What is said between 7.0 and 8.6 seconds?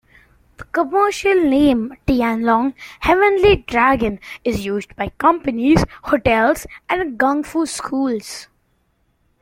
gungfu schools.